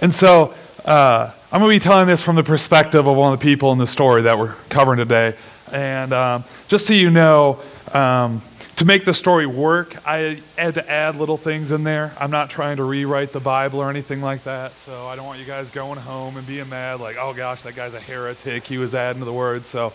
[0.00, 0.54] And so
[0.84, 3.72] uh, I'm going to be telling this from the perspective of one of the people
[3.72, 5.34] in the story that we're covering today.
[5.72, 7.60] And um, just so you know,
[7.92, 8.42] um,
[8.76, 12.12] to make the story work, I had to add little things in there.
[12.20, 14.72] I'm not trying to rewrite the Bible or anything like that.
[14.72, 17.74] So I don't want you guys going home and being mad, like, oh gosh, that
[17.74, 18.64] guy's a heretic.
[18.64, 19.64] He was adding to the word.
[19.64, 19.94] So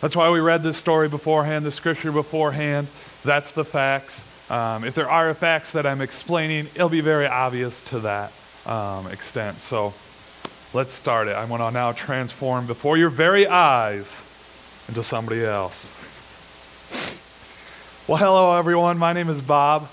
[0.00, 2.88] that's why we read this story beforehand, the scripture beforehand.
[3.22, 4.24] That's the facts.
[4.52, 8.32] Um, if there are facts that I'm explaining, it'll be very obvious to that
[8.66, 9.60] um, extent.
[9.60, 9.94] So
[10.74, 11.36] let's start it.
[11.36, 14.20] I want to now transform before your very eyes
[14.88, 15.88] into somebody else.
[18.06, 18.98] Well, hello, everyone.
[18.98, 19.88] My name is Bob.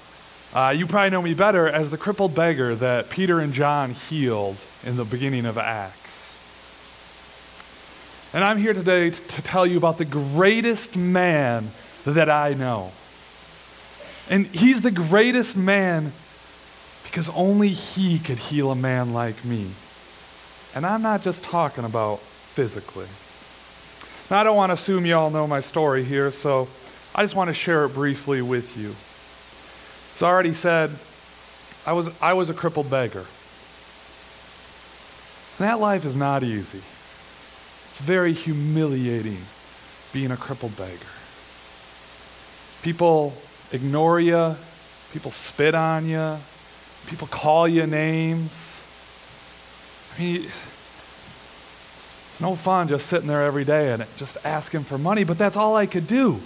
[0.54, 4.58] Uh, you probably know me better as the crippled beggar that Peter and John healed
[4.86, 6.36] in the beginning of Acts.
[8.34, 11.70] And I'm here today to, to tell you about the greatest man
[12.04, 12.92] that I know.
[14.30, 16.12] And he's the greatest man
[17.04, 19.68] because only he could heal a man like me.
[20.76, 23.08] And I'm not just talking about physically.
[24.30, 26.68] Now, I don't want to assume you all know my story here, so
[27.16, 28.90] I just want to share it briefly with you.
[30.16, 30.92] As I already said,
[31.88, 33.26] I was, I was a crippled beggar.
[35.58, 36.78] And that life is not easy.
[36.78, 39.40] It's very humiliating
[40.14, 41.08] being a crippled beggar.
[42.84, 43.34] People
[43.72, 44.56] ignore you,
[45.14, 46.38] people spit on you,
[47.08, 48.66] people call you names.
[50.16, 55.24] I mean, it's no fun just sitting there every day and just asking for money,
[55.24, 56.40] but that's all I could do.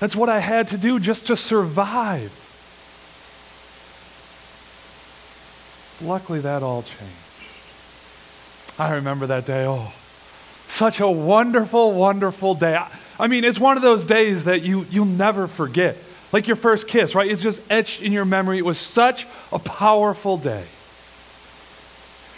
[0.00, 2.32] That's what I had to do just to survive.
[6.02, 7.14] Luckily, that all changed.
[8.78, 9.66] I remember that day.
[9.66, 9.92] Oh,
[10.66, 12.74] such a wonderful, wonderful day.
[12.74, 15.96] I, I mean, it's one of those days that you, you'll never forget.
[16.32, 17.30] Like your first kiss, right?
[17.30, 18.58] It's just etched in your memory.
[18.58, 20.64] It was such a powerful day.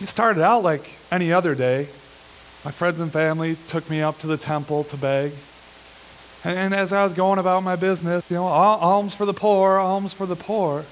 [0.01, 1.89] It started out like any other day.
[2.65, 5.33] My friends and family took me up to the temple to beg.
[6.45, 9.79] And, and as I was going about my business, you know, alms for the poor,
[9.79, 10.85] alms for the poor,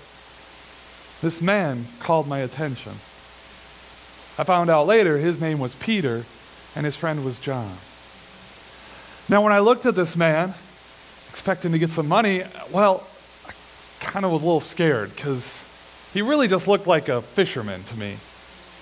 [1.23, 2.93] this man called my attention.
[4.39, 6.25] I found out later his name was Peter
[6.75, 7.77] and his friend was John.
[9.29, 10.55] Now, when I looked at this man,
[11.41, 13.03] expecting to get some money, well,
[13.49, 13.53] I
[13.99, 15.65] kind of was a little scared because
[16.13, 18.17] he really just looked like a fisherman to me,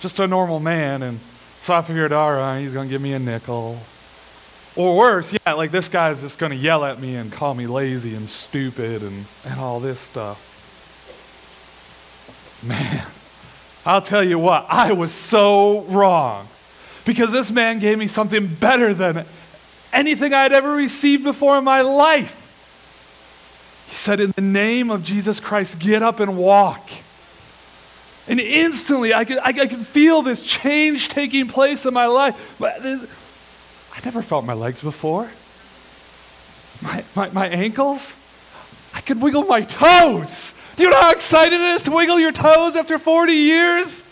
[0.00, 1.04] just a normal man.
[1.04, 1.20] And
[1.60, 3.78] so I figured, all right, he's going to give me a nickel.
[4.74, 7.68] Or worse, yeah, like this guy's just going to yell at me and call me
[7.68, 10.44] lazy and stupid and, and all this stuff.
[12.66, 13.06] Man,
[13.86, 16.48] I'll tell you what, I was so wrong.
[17.04, 19.24] Because this man gave me something better than
[19.92, 22.37] anything I had ever received before in my life.
[23.88, 26.88] He said, In the name of Jesus Christ, get up and walk.
[28.28, 32.60] And instantly, I could, I, I could feel this change taking place in my life.
[32.62, 35.30] I never felt my legs before.
[36.82, 38.14] My, my, my ankles,
[38.94, 40.54] I could wiggle my toes.
[40.76, 44.04] Do you know how excited it is to wiggle your toes after 40 years?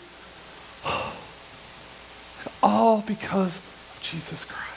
[2.63, 4.67] All because of Jesus Christ.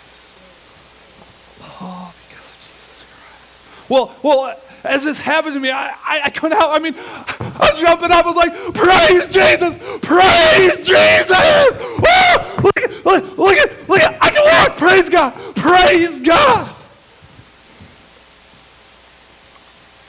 [1.80, 3.79] All because of Jesus Christ.
[3.90, 6.72] Well, well, as this happened to me, I, I, I couldn't help.
[6.72, 8.24] I mean, I was jumping up.
[8.24, 9.76] I was like, praise Jesus!
[10.00, 11.70] Praise Jesus!
[11.98, 12.62] Woo!
[12.62, 14.78] Look, at, look, look at, look at, I can walk!
[14.78, 15.34] Praise God!
[15.56, 16.76] Praise God!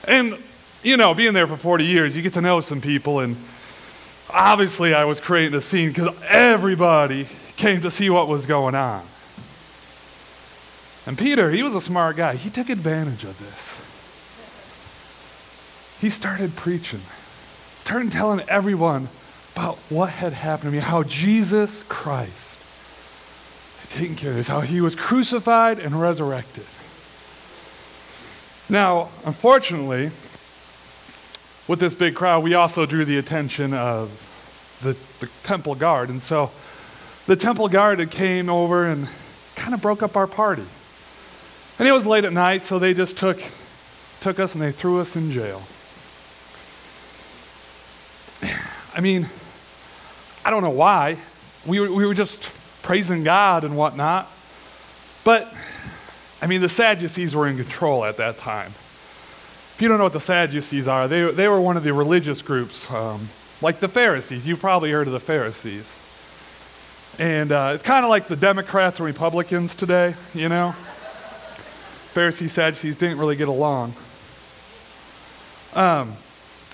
[0.08, 0.38] And,
[0.84, 3.36] you know, being there for 40 years, you get to know some people, and
[4.32, 7.28] obviously I was creating a scene because everybody
[7.58, 9.04] came to see what was going on.
[11.06, 12.36] And Peter, he was a smart guy.
[12.36, 13.88] He took advantage of this.
[16.00, 17.02] He started preaching,
[17.78, 19.08] started telling everyone
[19.54, 22.58] about what had happened to me, how Jesus Christ
[23.82, 26.66] had taken care of this, how he was crucified and resurrected.
[28.70, 30.12] Now, unfortunately,
[31.68, 34.10] with this big crowd, we also drew the attention of
[34.82, 36.10] the, the temple guard.
[36.10, 36.52] And so
[37.28, 39.08] the temple guard came over and
[39.56, 40.66] kind of broke up our party.
[41.82, 43.42] And it was late at night, so they just took,
[44.20, 45.64] took us and they threw us in jail.
[48.96, 49.28] I mean,
[50.46, 51.18] I don't know why.
[51.66, 52.48] We were, we were just
[52.84, 54.30] praising God and whatnot.
[55.24, 55.52] But,
[56.40, 58.68] I mean, the Sadducees were in control at that time.
[58.68, 62.44] If you don't know what the Sadducees are, they, they were one of the religious
[62.44, 63.28] groups, um,
[63.60, 64.46] like the Pharisees.
[64.46, 65.92] You've probably heard of the Pharisees.
[67.18, 70.76] And uh, it's kind of like the Democrats and Republicans today, you know?
[72.12, 73.94] Pharisees, Sadducees didn't really get along.
[75.76, 76.14] Um,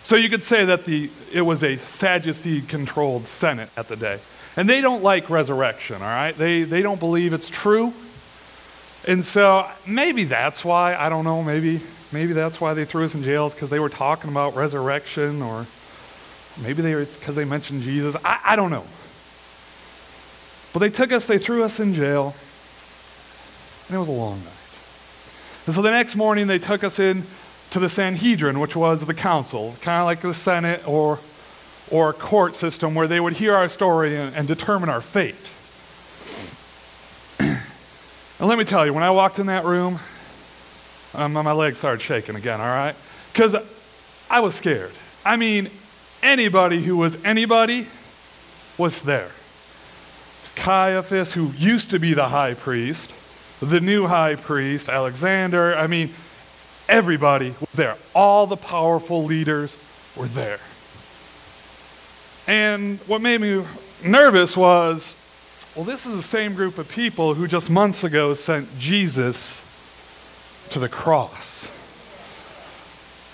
[0.03, 4.19] So you could say that the, it was a Sadducee controlled Senate at the day.
[4.55, 6.31] And they don't like resurrection, all right?
[6.31, 7.91] They, they don't believe it's true.
[9.05, 11.81] And so maybe that's why, I don't know, maybe,
[12.13, 15.65] maybe that's why they threw us in jails because they were talking about resurrection or
[16.63, 18.15] maybe they it's because they mentioned Jesus.
[18.23, 18.85] I, I don't know.
[20.73, 22.33] But they took us, they threw us in jail,
[23.87, 24.56] and it was a long night.
[25.67, 27.23] And so the next morning they took us in
[27.71, 31.19] to the Sanhedrin, which was the council, kind of like the Senate or
[31.91, 35.35] or a court system where they would hear our story and, and determine our fate.
[38.39, 39.99] and let me tell you, when I walked in that room,
[41.13, 42.95] um, my legs started shaking again, all right?
[43.31, 43.55] Because
[44.29, 44.91] I was scared.
[45.25, 45.69] I mean,
[46.23, 47.87] anybody who was anybody
[48.77, 49.31] was there.
[50.55, 53.11] Caiaphas, who used to be the high priest,
[53.61, 56.11] the new high priest, Alexander, I mean,
[56.87, 57.95] everybody was there.
[58.13, 59.75] All the powerful leaders
[60.15, 60.59] were there.
[62.47, 63.63] And what made me
[64.03, 65.15] nervous was
[65.77, 69.61] well, this is the same group of people who just months ago sent Jesus
[70.71, 71.69] to the cross.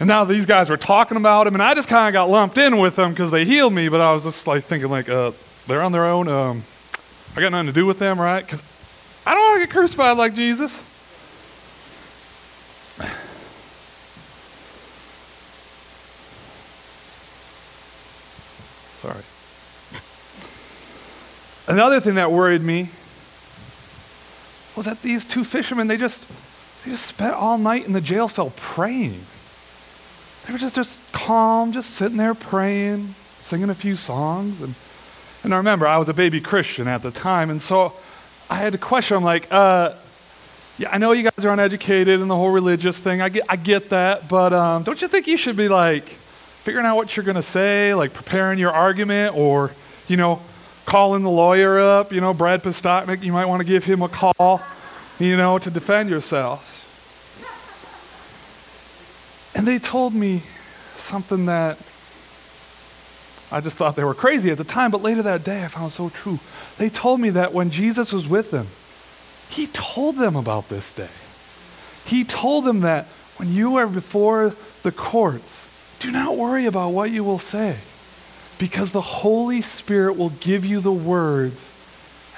[0.01, 2.57] And now these guys were talking about him, and I just kind of got lumped
[2.57, 5.31] in with them because they healed me, but I was just like thinking, like, uh,
[5.67, 6.27] they're on their own.
[6.27, 6.63] Um,
[7.37, 8.45] I got nothing to do with them, right?
[8.45, 8.61] Because
[9.25, 10.71] I don't want to get crucified like Jesus.
[19.01, 19.23] Sorry.
[21.67, 22.89] Another thing that worried me
[24.75, 26.23] was that these two fishermen, they just,
[26.83, 29.21] they just spent all night in the jail cell praying.
[30.45, 34.61] They were just, just calm, just sitting there praying, singing a few songs.
[34.61, 34.75] And,
[35.43, 37.93] and I remember I was a baby Christian at the time, and so
[38.49, 39.93] I had to question, I'm like, uh,
[40.77, 43.21] yeah, I know you guys are uneducated and the whole religious thing.
[43.21, 46.85] I get, I get that, but um, don't you think you should be like figuring
[46.85, 49.71] out what you're going to say, like preparing your argument, or,
[50.07, 50.41] you know,
[50.85, 54.09] calling the lawyer up, you know, Brad Postotnik, you might want to give him a
[54.09, 54.61] call,
[55.19, 56.69] you know, to defend yourself.
[59.55, 60.41] And they told me
[60.97, 61.77] something that
[63.53, 65.91] I just thought they were crazy at the time, but later that day I found
[65.91, 66.39] so true.
[66.79, 68.65] They told me that when Jesus was with them,
[69.49, 71.07] he told them about this day.
[72.05, 73.05] He told them that
[73.37, 75.69] when you are before the courts,
[75.99, 77.77] do not worry about what you will say,
[78.57, 81.71] because the Holy Spirit will give you the words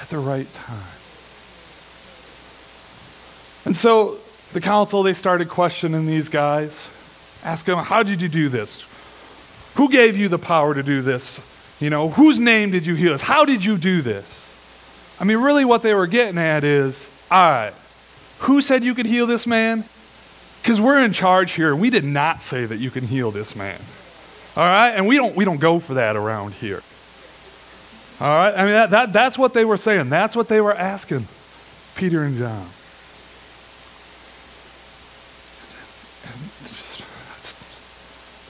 [0.01, 0.83] at the right time.
[3.63, 4.17] And so
[4.51, 6.85] the council, they started questioning these guys,
[7.43, 8.85] asking them, How did you do this?
[9.75, 11.41] Who gave you the power to do this?
[11.79, 13.21] You know, whose name did you heal us?
[13.21, 14.41] How did you do this?
[15.19, 17.73] I mean, really, what they were getting at is, all right,
[18.39, 19.83] who said you could heal this man?
[20.61, 23.79] Because we're in charge here, we did not say that you can heal this man.
[24.57, 24.91] All right?
[24.91, 26.81] And we don't, we don't go for that around here.
[28.19, 28.53] All right?
[28.53, 30.09] I mean, that, that, that's what they were saying.
[30.09, 31.27] That's what they were asking
[31.95, 32.65] Peter and John.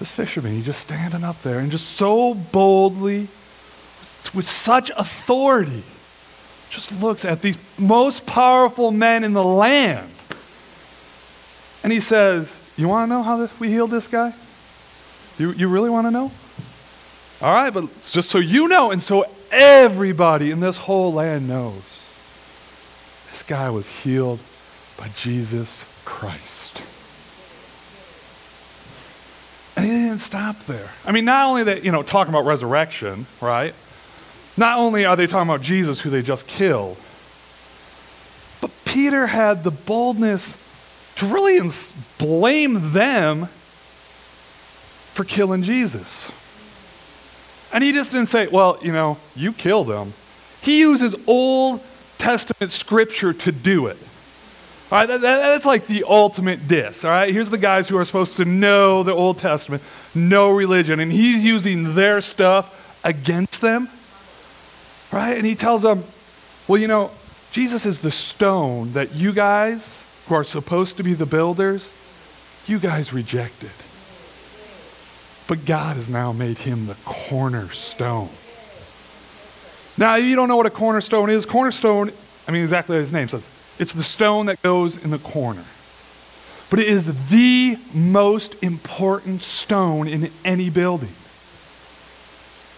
[0.06, 3.22] This fisherman, he's just standing up there and just so boldly,
[4.36, 5.81] with such authority,
[6.69, 10.07] just looks at these most powerful men in the land
[11.84, 14.33] and he says, You want to know how we healed this guy?
[15.40, 16.31] You, you really want to know?
[17.42, 21.83] All right, but just so you know, and so everybody in this whole land knows,
[23.31, 24.40] this guy was healed
[25.00, 26.94] by Jesus Christ.
[29.75, 30.89] And he didn't stop there.
[31.05, 33.73] I mean, not only that, you know, talking about resurrection, right?
[34.57, 36.97] Not only are they talking about Jesus, who they just killed,
[38.61, 40.55] but Peter had the boldness
[41.17, 43.47] to really ins- blame them
[45.13, 46.31] for killing Jesus.
[47.73, 50.13] And he just didn't say, well, you know, you killed them.
[50.61, 51.83] He uses Old
[52.17, 53.97] Testament scripture to do it.
[54.92, 57.04] All right, that, that, that's like the ultimate diss.
[57.04, 59.81] All right, here's the guys who are supposed to know the Old Testament,
[60.13, 63.89] know religion, and he's using their stuff against them.
[65.11, 65.37] Right?
[65.37, 66.04] And he tells them,
[66.68, 67.11] well, you know,
[67.51, 71.92] Jesus is the stone that you guys who are supposed to be the builders,
[72.68, 73.71] you guys rejected.
[75.47, 78.30] But God has now made him the cornerstone.
[79.97, 81.45] Now, you don't know what a cornerstone is.
[81.45, 82.11] Cornerstone,
[82.47, 85.65] I mean, exactly his name says, it's the stone that goes in the corner.
[86.69, 91.13] But it is the most important stone in any building.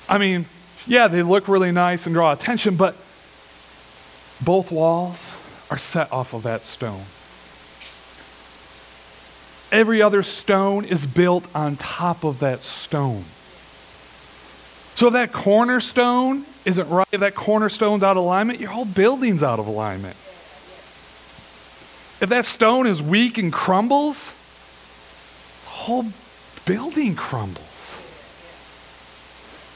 [0.10, 0.46] I mean,
[0.86, 2.96] yeah, they look really nice and draw attention, but
[4.44, 5.36] both walls
[5.70, 7.04] are set off of that stone.
[9.72, 13.24] every other stone is built on top of that stone.
[14.96, 19.44] So if that cornerstone isn't right, if that cornerstone's out of alignment, your whole building's
[19.44, 20.16] out of alignment.
[22.20, 24.34] If that stone is weak and crumbles,
[25.64, 26.06] the whole
[26.66, 27.64] building crumbles.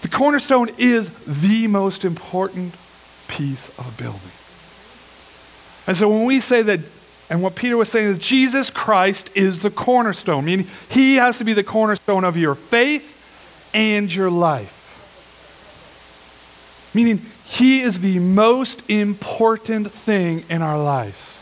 [0.02, 2.76] The cornerstone is the most important
[3.28, 4.32] piece of a building.
[5.86, 6.80] And so when we say that,
[7.30, 11.44] and what Peter was saying is Jesus Christ is the cornerstone, meaning he has to
[11.44, 14.80] be the cornerstone of your faith and your life.
[16.94, 21.41] Meaning he is the most important thing in our lives.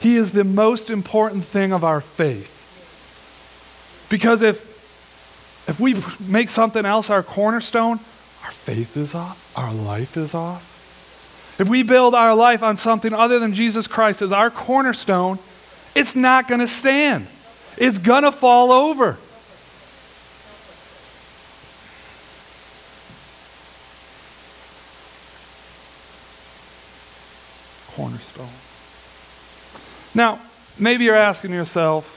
[0.00, 2.56] He is the most important thing of our faith.
[4.08, 4.70] Because if
[5.68, 8.00] if we make something else our cornerstone,
[8.42, 10.66] our faith is off, our life is off.
[11.60, 15.38] If we build our life on something other than Jesus Christ as our cornerstone,
[15.94, 17.26] it's not going to stand.
[17.76, 19.18] It's going to fall over.
[27.94, 28.59] Cornerstone.
[30.14, 30.40] Now,
[30.78, 32.16] maybe you're asking yourself,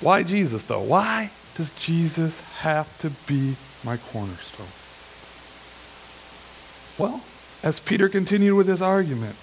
[0.00, 0.82] why Jesus though?
[0.82, 4.66] Why does Jesus have to be my cornerstone?
[6.98, 7.22] Well,
[7.62, 9.36] as Peter continued with his argument,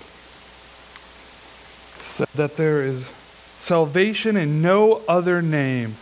[2.02, 3.08] said that there is
[3.60, 5.96] salvation in no other name.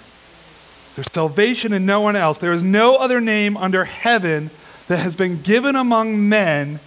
[0.96, 2.40] There's salvation in no one else.
[2.40, 4.50] There is no other name under heaven
[4.88, 6.80] that has been given among men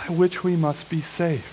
[0.00, 1.44] by which we must be saved.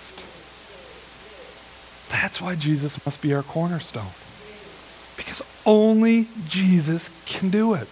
[2.10, 4.14] That's why Jesus must be our cornerstone.
[5.18, 7.88] Because only Jesus can do it.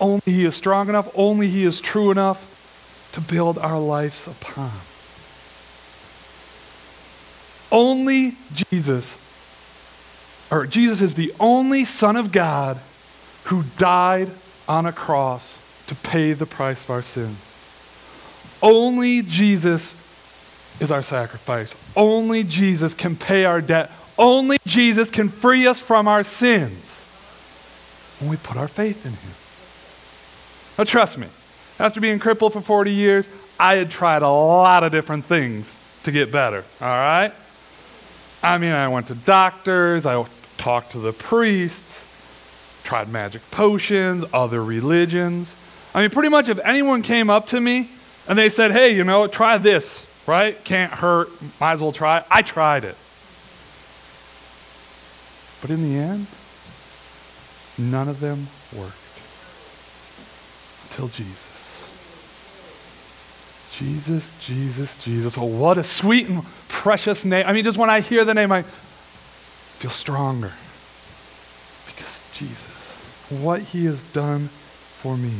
[0.00, 4.70] Only He is strong enough, only He is true enough to build our lives upon.
[7.72, 9.18] Only Jesus,
[10.50, 12.78] or Jesus is the only Son of God
[13.44, 14.30] who died
[14.68, 15.58] on a cross
[15.88, 17.36] to pay the price of our sin.
[18.62, 19.94] Only Jesus
[20.80, 21.74] is our sacrifice.
[21.96, 23.90] Only Jesus can pay our debt.
[24.18, 27.04] Only Jesus can free us from our sins
[28.20, 29.34] when we put our faith in Him.
[30.78, 31.28] Now, trust me,
[31.78, 36.12] after being crippled for 40 years, I had tried a lot of different things to
[36.12, 37.32] get better, all right?
[38.42, 40.24] I mean, I went to doctors, I
[40.56, 42.04] talked to the priests,
[42.84, 45.54] tried magic potions, other religions.
[45.94, 47.90] I mean, pretty much if anyone came up to me
[48.28, 50.62] and they said, hey, you know, try this, right?
[50.64, 51.28] Can't hurt,
[51.60, 52.96] might as well try, I tried it.
[55.60, 56.26] But in the end,
[57.78, 58.96] none of them worked
[60.90, 61.56] until Jesus.
[63.76, 65.36] Jesus, Jesus, Jesus.
[65.36, 67.44] Oh, what a sweet and precious name.
[67.46, 70.52] I mean, just when I hear the name, I feel stronger.
[71.86, 75.32] Because Jesus, what he has done for me.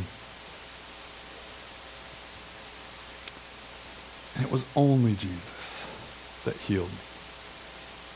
[4.35, 6.97] And it was only Jesus that healed me.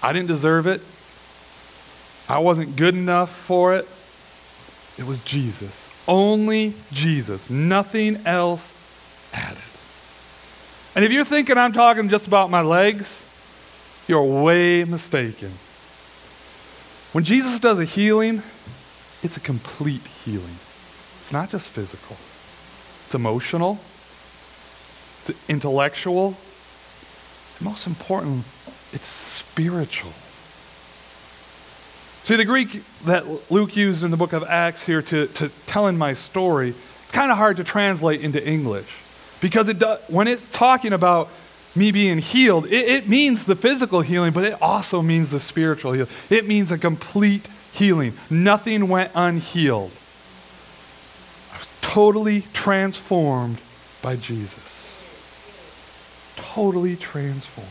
[0.02, 0.82] I didn't deserve it.
[2.28, 3.88] I wasn't good enough for it.
[4.98, 5.88] It was Jesus.
[6.08, 7.50] Only Jesus.
[7.52, 8.74] Nothing else
[9.34, 9.58] added.
[10.96, 13.24] And if you're thinking I'm talking just about my legs,
[14.08, 15.52] you're way mistaken.
[17.12, 18.42] When Jesus does a healing,
[19.22, 20.58] it's a complete healing.
[21.22, 22.16] It's not just physical,
[23.06, 23.80] it's emotional,
[25.30, 26.38] it's intellectual,
[27.58, 28.46] and most important,
[28.92, 30.12] it's spiritual.
[32.24, 35.98] See, the Greek that Luke used in the book of Acts here to, to telling
[35.98, 38.88] my story, it's kind of hard to translate into English.
[39.42, 41.30] Because it does, when it's talking about
[41.76, 45.94] me being healed, it, it means the physical healing, but it also means the spiritual
[45.94, 46.12] healing.
[46.30, 48.14] It means a complete healing.
[48.30, 49.92] Nothing went unhealed.
[51.54, 53.58] I was totally transformed
[54.04, 54.71] by Jesus.
[56.54, 57.70] Totally transformed.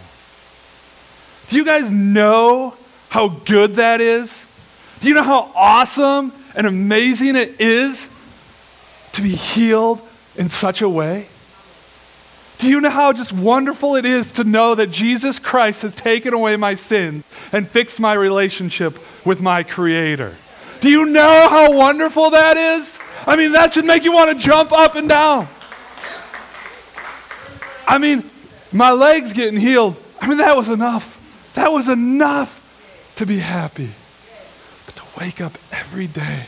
[1.50, 2.74] Do you guys know
[3.10, 4.46] how good that is?
[5.00, 8.08] Do you know how awesome and amazing it is
[9.12, 10.00] to be healed
[10.36, 11.26] in such a way?
[12.58, 16.32] Do you know how just wonderful it is to know that Jesus Christ has taken
[16.32, 20.34] away my sins and fixed my relationship with my Creator?
[20.80, 22.98] Do you know how wonderful that is?
[23.26, 25.48] I mean, that should make you want to jump up and down.
[27.86, 28.29] I mean,
[28.72, 31.52] my legs getting healed, I mean, that was enough.
[31.54, 33.90] That was enough to be happy.
[34.86, 36.46] But to wake up every day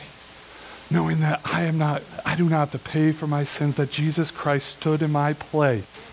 [0.93, 3.91] knowing that I am not, I do not have to pay for my sins, that
[3.91, 6.13] Jesus Christ stood in my place,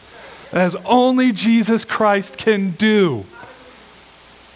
[0.53, 3.25] as only Jesus Christ can do.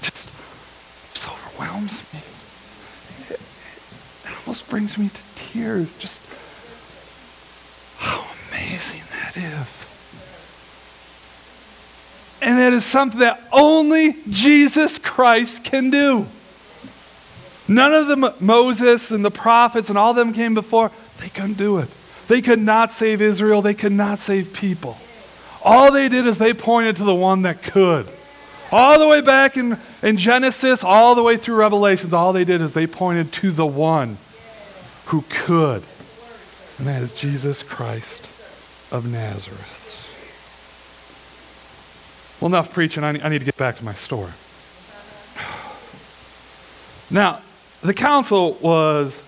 [0.00, 0.30] just,
[1.12, 2.20] just overwhelms me.
[3.28, 3.40] It,
[4.24, 5.96] it almost brings me to tears.
[5.98, 6.22] Just
[7.98, 9.86] how amazing that is.
[12.46, 16.26] And that is something that only Jesus Christ can do.
[17.66, 21.78] None of the Moses and the prophets and all them came before, they couldn't do
[21.78, 21.88] it.
[22.28, 24.96] They could not save Israel, they could not save people.
[25.64, 28.06] All they did is they pointed to the one that could.
[28.70, 32.60] All the way back in, in Genesis, all the way through Revelations, all they did
[32.60, 34.18] is they pointed to the one
[35.06, 35.82] who could.
[36.78, 38.22] And that is Jesus Christ
[38.92, 39.85] of Nazareth.
[42.40, 43.02] Well, enough preaching.
[43.04, 44.32] I need, to get back to my story.
[47.10, 47.40] Now,
[47.82, 49.22] the council was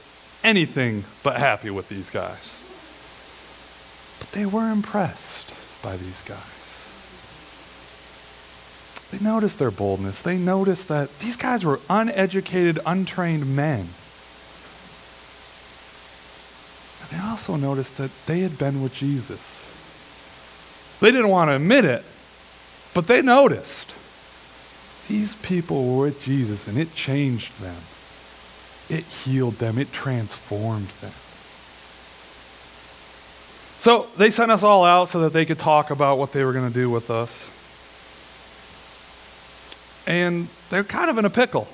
[0.45, 2.57] anything but happy with these guys.
[4.19, 6.59] But they were impressed by these guys.
[9.11, 10.23] They noticed their boldness.
[10.23, 13.89] They noticed that these guys were uneducated, untrained men.
[17.01, 19.65] And they also noticed that they had been with Jesus.
[21.01, 22.05] They didn't want to admit it,
[22.95, 23.93] but they noticed.
[25.09, 27.81] These people were with Jesus, and it changed them.
[28.91, 31.13] It healed them, it transformed them.
[33.81, 36.53] So they sent us all out so that they could talk about what they were
[36.53, 37.45] going to do with us.
[40.07, 41.69] And they're kind of in a pickle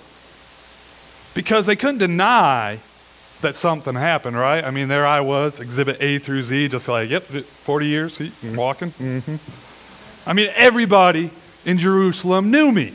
[1.34, 2.78] because they couldn't deny
[3.40, 4.64] that something happened, right?
[4.64, 8.18] I mean, there I was, exhibit A through Z, just like, yep, 40 years,
[8.54, 8.90] walking.
[8.90, 9.36] Mm-hmm.
[10.26, 11.30] I mean, everybody
[11.64, 12.92] in Jerusalem knew me.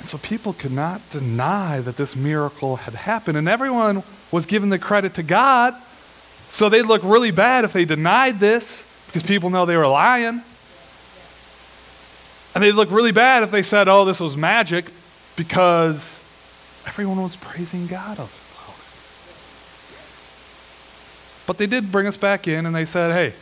[0.00, 3.36] And so people could not deny that this miracle had happened.
[3.36, 5.74] And everyone was giving the credit to God.
[6.48, 10.42] So they'd look really bad if they denied this because people know they were lying.
[12.54, 14.86] And they'd look really bad if they said, oh, this was magic
[15.36, 16.18] because
[16.86, 18.36] everyone was praising God of it.
[21.46, 23.34] But they did bring us back in and they said, hey,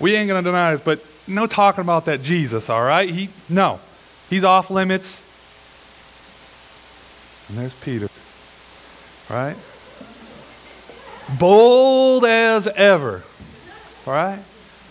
[0.00, 3.08] we ain't going to deny this, but no talking about that Jesus, all right?
[3.08, 3.80] He, no.
[4.28, 5.22] He's off limits.
[7.48, 8.08] And there's Peter,
[9.30, 9.56] right?
[11.38, 13.22] Bold as ever,
[14.06, 14.40] all right?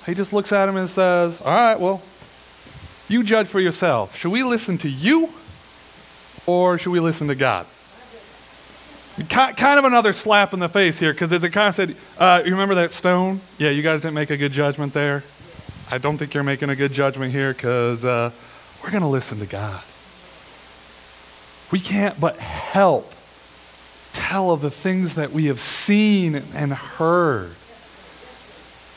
[0.06, 2.02] He just looks at him and says, All right, well,
[3.10, 4.16] you judge for yourself.
[4.18, 5.30] Should we listen to you
[6.46, 7.66] or should we listen to God?
[9.30, 12.52] Kind of another slap in the face here because it kind of said, uh, You
[12.52, 13.40] remember that stone?
[13.58, 15.24] Yeah, you guys didn't make a good judgment there.
[15.90, 18.32] I don't think you're making a good judgment here because uh,
[18.84, 19.82] we're going to listen to God.
[21.72, 23.14] We can't but help
[24.12, 27.56] tell of the things that we have seen and heard.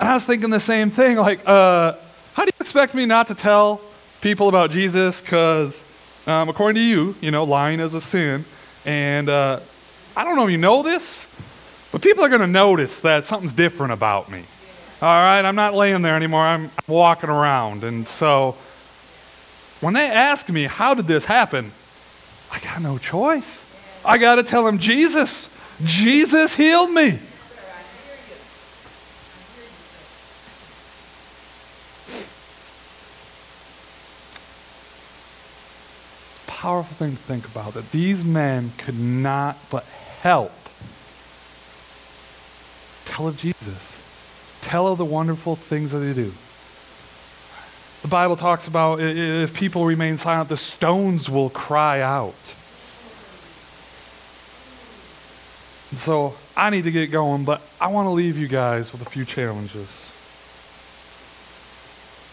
[0.01, 1.93] And I was thinking the same thing like, uh,
[2.35, 3.81] how do you expect me not to tell
[4.21, 5.21] people about Jesus?
[5.21, 5.83] Because
[6.27, 8.45] um, according to you, you know, lying is a sin.
[8.85, 9.61] And uh,
[10.19, 11.29] I don't know if you know this,
[11.93, 14.43] but people are going to notice that something's different about me.
[15.01, 17.85] All right, I'm not laying there anymore, I'm walking around.
[17.85, 18.57] And so
[19.81, 21.71] when they ask me, how did this happen?
[22.51, 23.65] I got no choice.
[24.05, 25.49] I got to tell them, Jesus,
[25.85, 27.21] Jesus healed me.
[36.49, 39.87] powerful thing to think about that these men could not but
[40.23, 40.53] help
[43.05, 46.33] tell of Jesus, tell of the wonderful things that they do.
[48.03, 52.35] The Bible talks about if people remain silent, the stones will cry out.
[55.91, 59.03] And so I need to get going, but I want to leave you guys with
[59.03, 59.89] a few challenges.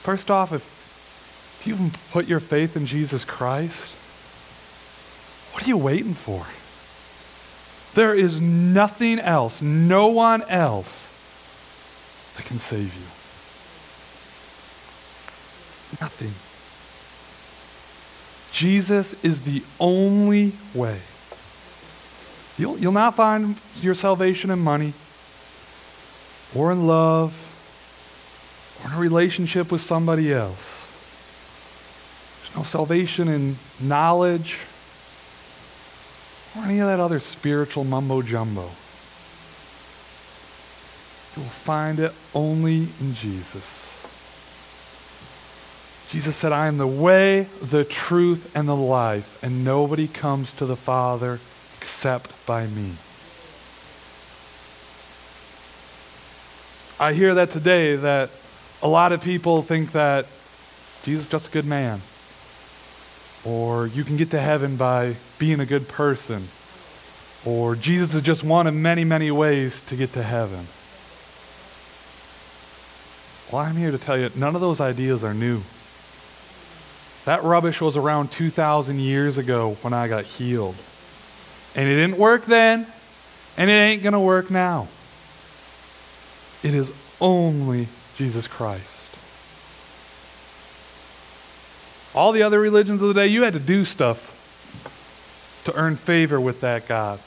[0.04, 3.95] First off, if you have put your faith in Jesus Christ,
[5.54, 6.45] what are you waiting for?
[7.95, 11.08] There is nothing else, no one else
[12.36, 13.05] that can save you.
[16.01, 16.34] Nothing.
[18.51, 20.99] Jesus is the only way.
[22.58, 24.93] You'll, you'll not find your salvation in money
[26.53, 27.34] or in love
[28.84, 30.71] or in a relationship with somebody else.
[32.41, 34.58] There's no salvation in knowledge
[36.57, 38.69] or any of that other spiritual mumbo jumbo.
[41.35, 43.83] You will find it only in Jesus.
[46.09, 50.65] Jesus said, I am the way, the truth, and the life, and nobody comes to
[50.65, 51.39] the Father
[51.77, 52.93] except by me.
[56.97, 58.29] I hear that today that
[58.81, 60.25] a lot of people think that
[61.03, 61.99] Jesus is just a good man.
[63.45, 66.47] Or you can get to heaven by being a good person.
[67.45, 70.65] Or Jesus is just one of many, many ways to get to heaven.
[73.51, 75.62] Well, I'm here to tell you, none of those ideas are new.
[77.25, 80.75] That rubbish was around 2,000 years ago when I got healed.
[81.75, 82.88] And it didn't work then,
[83.58, 84.88] and it ain't going to work now.
[86.63, 88.94] It is only Jesus Christ.
[92.15, 94.32] All the other religions of the day, you had to do stuff
[95.65, 97.19] to earn favor with that God.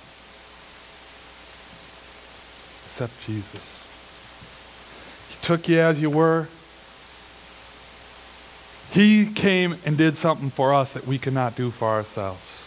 [2.86, 3.74] Except Jesus.
[5.28, 6.48] He took you as you were.
[8.92, 12.64] He came and did something for us that we could not do for ourselves.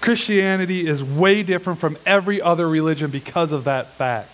[0.00, 4.30] Christianity is way different from every other religion because of that fact.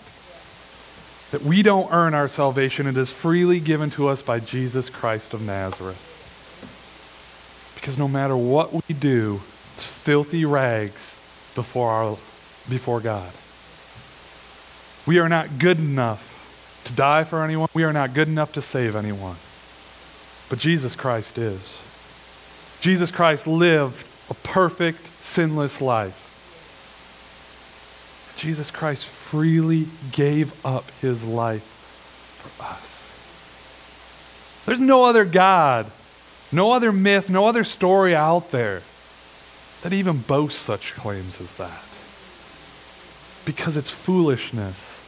[1.31, 5.33] That we don't earn our salvation, it is freely given to us by Jesus Christ
[5.33, 6.12] of Nazareth.
[7.83, 9.41] Because no matter what we do,
[9.73, 11.19] it's filthy rags
[11.53, 12.11] before, our,
[12.69, 13.29] before God.
[15.05, 17.67] We are not good enough to die for anyone.
[17.73, 19.35] We are not good enough to save anyone.
[20.49, 21.59] But Jesus Christ is.
[22.79, 26.17] Jesus Christ lived a perfect, sinless life.
[28.37, 31.63] Jesus Christ freely gave up his life
[32.39, 33.01] for us.
[34.65, 35.91] There's no other God
[36.53, 38.81] no other myth, no other story out there
[39.81, 41.83] that even boasts such claims as that.
[43.45, 44.99] Because it's foolishness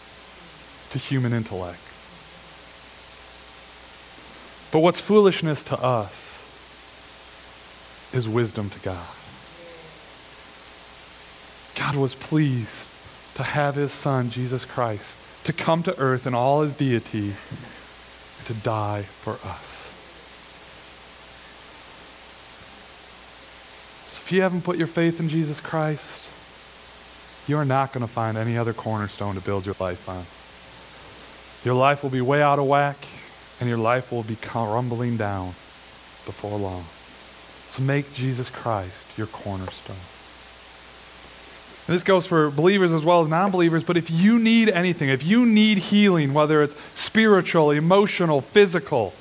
[0.91, 1.79] to human intellect.
[4.71, 6.33] But what's foolishness to us
[8.13, 9.07] is wisdom to God.
[11.75, 12.87] God was pleased
[13.35, 15.13] to have his son, Jesus Christ,
[15.45, 17.33] to come to earth in all his deity
[18.45, 19.94] to die for us.
[24.25, 26.27] If you haven't put your faith in Jesus Christ,
[27.47, 30.25] you are not going to find any other cornerstone to build your life on.
[31.63, 32.97] Your life will be way out of whack,
[33.59, 35.49] and your life will be crumbling down
[36.25, 36.85] before long.
[37.69, 39.95] So make Jesus Christ your cornerstone.
[41.85, 45.09] And this goes for believers as well as non believers, but if you need anything,
[45.09, 49.13] if you need healing, whether it's spiritual, emotional, physical,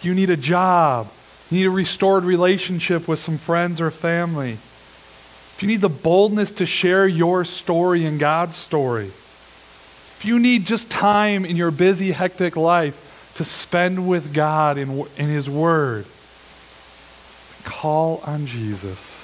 [0.00, 1.10] you need a job,
[1.50, 4.52] you need a restored relationship with some friends or family.
[4.52, 10.66] If you need the boldness to share your story and God's story, if you need
[10.66, 16.06] just time in your busy, hectic life to spend with God in, in His Word,
[17.64, 19.14] call on Jesus.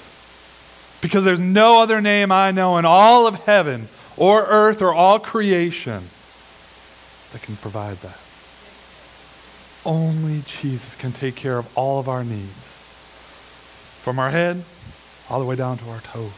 [1.00, 5.18] Because there's no other name I know in all of heaven or earth or all
[5.18, 6.04] creation
[7.32, 8.21] that can provide that.
[9.84, 12.78] Only Jesus can take care of all of our needs.
[14.02, 14.62] From our head
[15.28, 16.32] all the way down to our toes.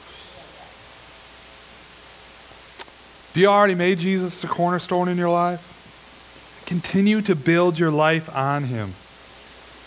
[3.34, 6.62] Do you already made Jesus a cornerstone in your life?
[6.66, 8.94] Continue to build your life on him.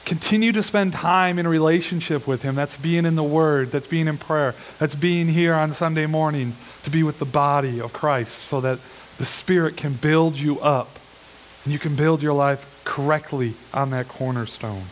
[0.06, 2.56] Continue to spend time in relationship with him.
[2.56, 6.58] That's being in the Word, that's being in prayer, that's being here on Sunday mornings
[6.84, 8.80] to be with the body of Christ so that
[9.17, 11.00] the Spirit can build you up
[11.67, 14.84] and you can build your life correctly on that cornerstone.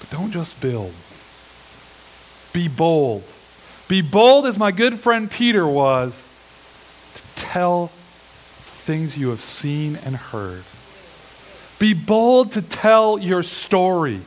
[0.00, 0.92] But don't just build.
[2.52, 3.24] Be bold.
[3.88, 6.28] Be bold as my good friend Peter was
[7.14, 10.64] to tell things you have seen and heard.
[11.78, 14.20] Be bold to tell your story.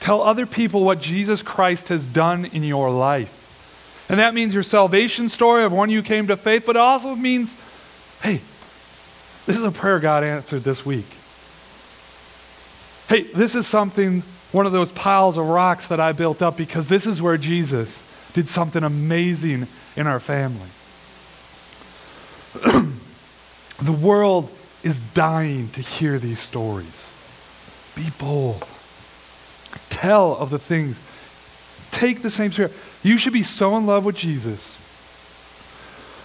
[0.00, 3.41] Tell other people what Jesus Christ has done in your life.
[4.12, 7.16] And that means your salvation story of when you came to faith, but it also
[7.16, 7.56] means
[8.20, 8.40] Hey,
[9.46, 11.06] this is a prayer God answered this week.
[13.08, 14.22] Hey, this is something,
[14.52, 18.04] one of those piles of rocks that I built up because this is where Jesus
[18.34, 20.68] did something amazing in our family.
[23.82, 24.50] the world
[24.82, 27.08] is dying to hear these stories.
[27.96, 28.62] Be bold.
[29.88, 31.00] Tell of the things.
[31.90, 32.72] Take the same spirit.
[33.02, 34.78] You should be so in love with Jesus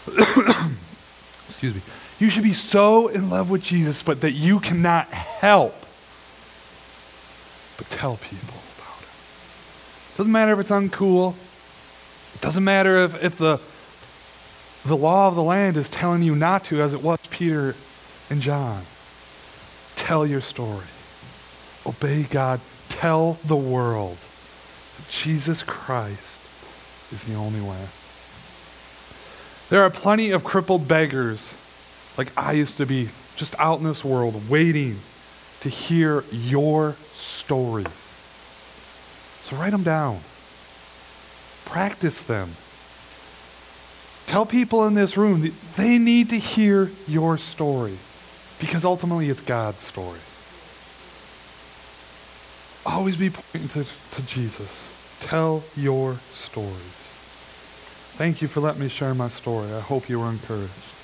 [1.49, 1.81] excuse me,
[2.19, 5.75] you should be so in love with Jesus, but that you cannot help
[7.77, 10.17] but tell people about it.
[10.17, 11.35] Doesn't matter if it's uncool.
[12.35, 13.59] It doesn't matter if, if the,
[14.87, 17.75] the law of the land is telling you not to, as it was Peter
[18.29, 18.83] and John.
[19.95, 20.85] Tell your story.
[21.85, 22.61] Obey God.
[22.89, 24.17] Tell the world
[24.97, 26.46] that Jesus Christ
[27.11, 27.85] is the only way.
[29.69, 31.53] There are plenty of crippled beggars,
[32.17, 34.97] like I used to be just out in this world waiting
[35.61, 37.87] to hear your stories.
[39.43, 40.19] So write them down.
[41.65, 42.49] Practice them.
[44.25, 47.97] Tell people in this room that they need to hear your story
[48.59, 50.19] because ultimately it's God's story.
[52.85, 54.96] Always be pointing to, to Jesus.
[55.21, 56.97] Tell your stories.
[58.17, 59.71] Thank you for letting me share my story.
[59.73, 60.96] I hope you were encouraged.